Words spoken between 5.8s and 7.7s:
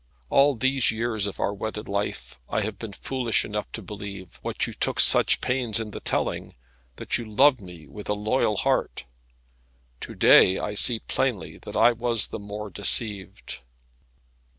the telling, that you loved